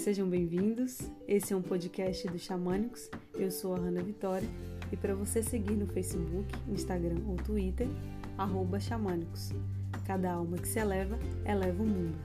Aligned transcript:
Sejam 0.00 0.26
bem-vindos. 0.26 0.98
Esse 1.28 1.52
é 1.52 1.56
um 1.56 1.60
podcast 1.60 2.26
do 2.26 2.38
Xamânicos. 2.38 3.10
Eu 3.34 3.50
sou 3.50 3.74
a 3.74 3.78
Hanna 3.78 4.02
Vitória 4.02 4.48
e 4.90 4.96
para 4.96 5.14
você 5.14 5.42
seguir 5.42 5.74
no 5.74 5.86
Facebook, 5.86 6.48
Instagram 6.70 7.20
ou 7.28 7.36
Twitter, 7.36 7.86
arroba 8.38 8.80
Xamânicos. 8.80 9.50
Cada 10.06 10.32
alma 10.32 10.56
que 10.56 10.66
se 10.66 10.78
eleva, 10.78 11.18
eleva 11.44 11.82
o 11.82 11.86
mundo. 11.86 12.16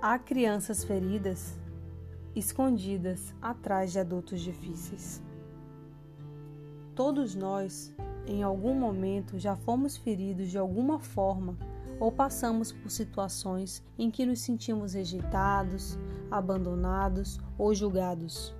Há 0.00 0.20
crianças 0.20 0.84
feridas 0.84 1.58
escondidas 2.36 3.34
atrás 3.42 3.90
de 3.90 3.98
adultos 3.98 4.40
difíceis. 4.40 5.20
Todos 6.94 7.34
nós, 7.34 7.94
em 8.26 8.42
algum 8.42 8.74
momento, 8.74 9.38
já 9.38 9.56
fomos 9.56 9.96
feridos 9.96 10.50
de 10.50 10.58
alguma 10.58 10.98
forma 10.98 11.56
ou 11.98 12.12
passamos 12.12 12.70
por 12.70 12.90
situações 12.90 13.82
em 13.98 14.10
que 14.10 14.26
nos 14.26 14.40
sentimos 14.40 14.92
rejeitados, 14.92 15.98
abandonados 16.30 17.38
ou 17.56 17.74
julgados. 17.74 18.54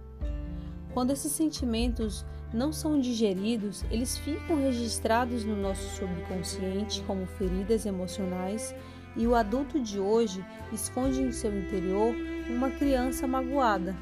Quando 0.95 1.10
esses 1.10 1.32
sentimentos 1.32 2.24
não 2.54 2.73
são 2.73 3.00
digeridos, 3.00 3.84
eles 3.90 4.16
ficam 4.16 4.56
registrados 4.56 5.45
no 5.45 5.56
nosso 5.56 5.82
subconsciente 5.96 7.02
como 7.02 7.26
feridas 7.26 7.84
emocionais 7.84 8.74
e 9.16 9.26
o 9.26 9.34
adulto 9.34 9.78
de 9.80 9.98
hoje 9.98 10.45
esconde 10.73 11.20
em 11.20 11.32
seu 11.32 11.54
interior 11.59 12.14
uma 12.48 12.70
criança 12.70 13.26
magoada. 13.26 13.95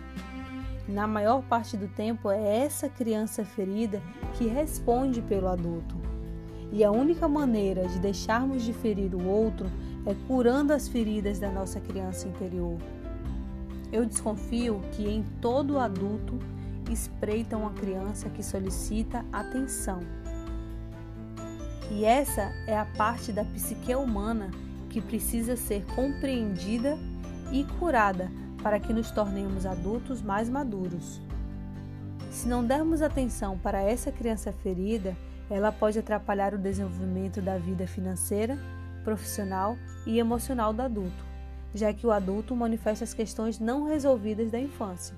Na 0.90 1.06
maior 1.06 1.40
parte 1.42 1.76
do 1.76 1.86
tempo 1.86 2.28
é 2.30 2.64
essa 2.64 2.88
criança 2.88 3.44
ferida 3.44 4.02
que 4.34 4.48
responde 4.48 5.22
pelo 5.22 5.46
adulto. 5.46 5.94
E 6.72 6.82
a 6.82 6.90
única 6.90 7.28
maneira 7.28 7.86
de 7.86 8.00
deixarmos 8.00 8.64
de 8.64 8.72
ferir 8.72 9.14
o 9.14 9.24
outro 9.24 9.70
é 10.04 10.14
curando 10.26 10.72
as 10.72 10.88
feridas 10.88 11.38
da 11.38 11.48
nossa 11.48 11.78
criança 11.78 12.26
interior. 12.26 12.76
Eu 13.92 14.04
desconfio 14.04 14.80
que 14.90 15.08
em 15.08 15.24
todo 15.40 15.78
adulto 15.78 16.36
espreita 16.90 17.56
uma 17.56 17.70
criança 17.70 18.28
que 18.28 18.42
solicita 18.42 19.24
atenção. 19.32 20.00
E 21.92 22.04
essa 22.04 22.52
é 22.66 22.76
a 22.76 22.84
parte 22.84 23.30
da 23.30 23.44
psique 23.44 23.94
humana 23.94 24.50
que 24.88 25.00
precisa 25.00 25.56
ser 25.56 25.84
compreendida 25.94 26.98
e 27.52 27.62
curada 27.78 28.28
para 28.62 28.78
que 28.78 28.92
nos 28.92 29.10
tornemos 29.10 29.66
adultos 29.66 30.22
mais 30.22 30.48
maduros. 30.48 31.20
Se 32.30 32.48
não 32.48 32.64
dermos 32.64 33.02
atenção 33.02 33.58
para 33.58 33.82
essa 33.82 34.12
criança 34.12 34.52
ferida, 34.52 35.16
ela 35.50 35.72
pode 35.72 35.98
atrapalhar 35.98 36.54
o 36.54 36.58
desenvolvimento 36.58 37.42
da 37.42 37.58
vida 37.58 37.86
financeira, 37.86 38.56
profissional 39.02 39.76
e 40.06 40.18
emocional 40.18 40.72
do 40.72 40.82
adulto, 40.82 41.24
já 41.74 41.92
que 41.92 42.06
o 42.06 42.12
adulto 42.12 42.54
manifesta 42.54 43.02
as 43.02 43.12
questões 43.12 43.58
não 43.58 43.84
resolvidas 43.84 44.50
da 44.50 44.60
infância. 44.60 45.16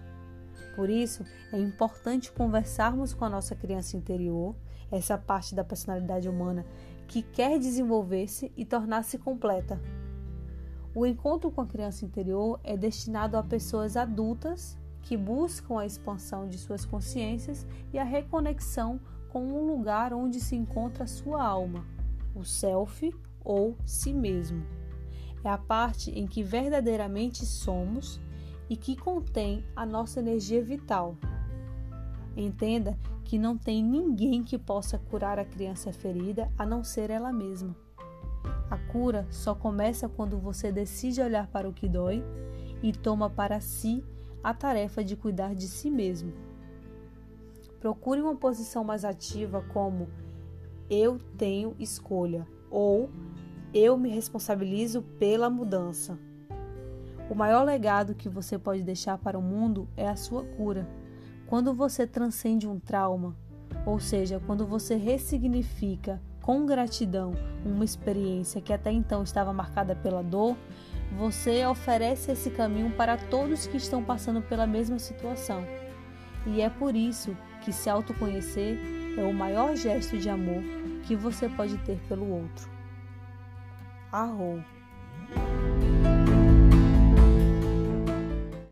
Por 0.74 0.88
isso, 0.88 1.24
é 1.52 1.58
importante 1.58 2.32
conversarmos 2.32 3.12
com 3.12 3.24
a 3.26 3.28
nossa 3.28 3.54
criança 3.54 3.96
interior, 3.96 4.54
essa 4.90 5.18
parte 5.18 5.54
da 5.54 5.64
personalidade 5.64 6.28
humana 6.28 6.64
que 7.06 7.22
quer 7.22 7.58
desenvolver-se 7.58 8.50
e 8.56 8.64
tornar-se 8.64 9.18
completa. 9.18 9.78
O 10.94 11.06
encontro 11.06 11.50
com 11.50 11.62
a 11.62 11.66
criança 11.66 12.04
interior 12.04 12.60
é 12.62 12.76
destinado 12.76 13.38
a 13.38 13.42
pessoas 13.42 13.96
adultas 13.96 14.78
que 15.00 15.16
buscam 15.16 15.80
a 15.80 15.86
expansão 15.86 16.46
de 16.46 16.58
suas 16.58 16.84
consciências 16.84 17.66
e 17.92 17.98
a 17.98 18.04
reconexão 18.04 19.00
com 19.30 19.42
um 19.42 19.66
lugar 19.66 20.12
onde 20.12 20.38
se 20.38 20.54
encontra 20.54 21.06
sua 21.06 21.42
alma, 21.42 21.86
o 22.34 22.44
self 22.44 23.10
ou 23.42 23.74
si 23.86 24.12
mesmo. 24.12 24.64
É 25.42 25.48
a 25.48 25.56
parte 25.56 26.10
em 26.10 26.26
que 26.26 26.42
verdadeiramente 26.42 27.46
somos 27.46 28.20
e 28.68 28.76
que 28.76 28.94
contém 28.94 29.64
a 29.74 29.86
nossa 29.86 30.20
energia 30.20 30.62
vital. 30.62 31.16
Entenda 32.36 32.98
que 33.24 33.38
não 33.38 33.56
tem 33.56 33.82
ninguém 33.82 34.44
que 34.44 34.58
possa 34.58 34.98
curar 34.98 35.38
a 35.38 35.44
criança 35.44 35.90
ferida 35.90 36.50
a 36.58 36.66
não 36.66 36.84
ser 36.84 37.10
ela 37.10 37.32
mesma. 37.32 37.74
Cura 38.92 39.26
só 39.30 39.54
começa 39.54 40.06
quando 40.06 40.38
você 40.38 40.70
decide 40.70 41.22
olhar 41.22 41.46
para 41.46 41.66
o 41.66 41.72
que 41.72 41.88
dói 41.88 42.22
e 42.82 42.92
toma 42.92 43.30
para 43.30 43.58
si 43.58 44.04
a 44.44 44.52
tarefa 44.52 45.02
de 45.02 45.16
cuidar 45.16 45.54
de 45.54 45.66
si 45.66 45.90
mesmo. 45.90 46.30
Procure 47.80 48.20
uma 48.20 48.36
posição 48.36 48.84
mais 48.84 49.02
ativa, 49.02 49.64
como 49.72 50.08
eu 50.90 51.18
tenho 51.38 51.74
escolha 51.78 52.46
ou 52.70 53.08
eu 53.72 53.96
me 53.96 54.10
responsabilizo 54.10 55.00
pela 55.18 55.48
mudança. 55.48 56.18
O 57.30 57.34
maior 57.34 57.62
legado 57.62 58.14
que 58.14 58.28
você 58.28 58.58
pode 58.58 58.82
deixar 58.82 59.16
para 59.16 59.38
o 59.38 59.42
mundo 59.42 59.88
é 59.96 60.06
a 60.06 60.16
sua 60.16 60.44
cura. 60.44 60.86
Quando 61.46 61.72
você 61.72 62.06
transcende 62.06 62.68
um 62.68 62.78
trauma, 62.78 63.34
ou 63.86 63.98
seja, 63.98 64.38
quando 64.38 64.66
você 64.66 64.96
ressignifica 64.96 66.20
com 66.42 66.66
gratidão 66.66 67.32
uma 67.64 67.84
experiência 67.84 68.60
que 68.60 68.72
até 68.72 68.90
então 68.90 69.22
estava 69.22 69.52
marcada 69.52 69.94
pela 69.94 70.22
dor, 70.22 70.56
você 71.16 71.64
oferece 71.64 72.32
esse 72.32 72.50
caminho 72.50 72.90
para 72.90 73.16
todos 73.16 73.66
que 73.66 73.76
estão 73.76 74.02
passando 74.02 74.42
pela 74.42 74.66
mesma 74.66 74.98
situação. 74.98 75.64
E 76.46 76.60
é 76.60 76.68
por 76.68 76.96
isso 76.96 77.36
que 77.62 77.72
se 77.72 77.88
autoconhecer 77.88 78.78
é 79.16 79.22
o 79.22 79.32
maior 79.32 79.76
gesto 79.76 80.18
de 80.18 80.28
amor 80.28 80.62
que 81.06 81.14
você 81.14 81.48
pode 81.48 81.78
ter 81.78 81.98
pelo 82.08 82.28
outro. 82.28 82.68
Arro. 84.10 84.62